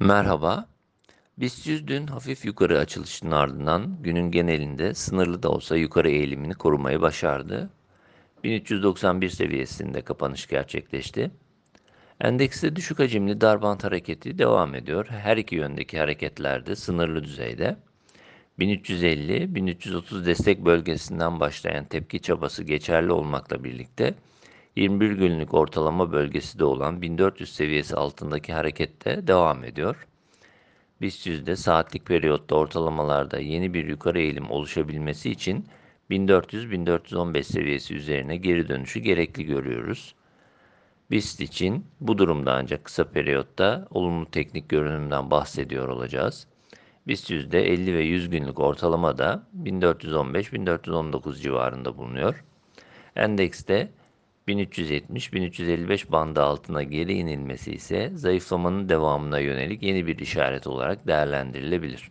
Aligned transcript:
Merhaba. 0.00 0.68
BIST 1.38 1.66
100 1.66 1.86
dün 1.86 2.06
hafif 2.06 2.44
yukarı 2.44 2.78
açılışının 2.78 3.30
ardından 3.30 3.96
günün 4.02 4.30
genelinde 4.30 4.94
sınırlı 4.94 5.42
da 5.42 5.50
olsa 5.50 5.76
yukarı 5.76 6.10
eğilimini 6.10 6.54
korumayı 6.54 7.00
başardı. 7.00 7.70
1391 8.44 9.28
seviyesinde 9.28 10.02
kapanış 10.02 10.46
gerçekleşti. 10.46 11.30
Endekste 12.20 12.76
düşük 12.76 12.98
hacimli 12.98 13.40
darbant 13.40 13.84
hareketi 13.84 14.38
devam 14.38 14.74
ediyor. 14.74 15.06
Her 15.06 15.36
iki 15.36 15.54
yöndeki 15.54 15.98
hareketlerde 15.98 16.76
sınırlı 16.76 17.24
düzeyde. 17.24 17.76
1350-1330 18.58 20.26
destek 20.26 20.64
bölgesinden 20.64 21.40
başlayan 21.40 21.84
tepki 21.84 22.22
çabası 22.22 22.64
geçerli 22.64 23.12
olmakla 23.12 23.64
birlikte 23.64 24.14
21 24.76 25.10
günlük 25.10 25.54
ortalama 25.54 26.12
bölgesi 26.12 26.58
de 26.58 26.64
olan 26.64 27.02
1400 27.02 27.54
seviyesi 27.54 27.96
altındaki 27.96 28.52
harekette 28.52 29.26
devam 29.26 29.64
ediyor. 29.64 30.06
BIST 31.00 31.26
100'de 31.26 31.56
saatlik 31.56 32.06
periyotta 32.06 32.54
ortalamalarda 32.54 33.40
yeni 33.40 33.74
bir 33.74 33.86
yukarı 33.86 34.20
eğilim 34.20 34.50
oluşabilmesi 34.50 35.30
için 35.30 35.66
1400-1415 36.10 37.42
seviyesi 37.42 37.94
üzerine 37.94 38.36
geri 38.36 38.68
dönüşü 38.68 39.00
gerekli 39.00 39.44
görüyoruz. 39.44 40.14
BIST 41.10 41.40
için 41.40 41.86
bu 42.00 42.18
durumda 42.18 42.54
ancak 42.54 42.84
kısa 42.84 43.04
periyotta 43.04 43.86
olumlu 43.90 44.30
teknik 44.30 44.68
görünümden 44.68 45.30
bahsediyor 45.30 45.88
olacağız. 45.88 46.46
BIST 47.06 47.30
yüzde 47.30 47.72
50 47.72 47.94
ve 47.94 48.02
100 48.02 48.30
günlük 48.30 48.60
ortalama 48.60 49.18
da 49.18 49.46
1415-1419 49.62 51.42
civarında 51.42 51.96
bulunuyor. 51.96 52.44
Endekste 53.16 53.90
1370-1355 54.48 56.12
bandı 56.12 56.42
altına 56.42 56.82
geri 56.82 57.12
inilmesi 57.12 57.72
ise 57.74 58.10
zayıflamanın 58.14 58.88
devamına 58.88 59.38
yönelik 59.38 59.82
yeni 59.82 60.06
bir 60.06 60.18
işaret 60.18 60.66
olarak 60.66 61.06
değerlendirilebilir. 61.06 62.10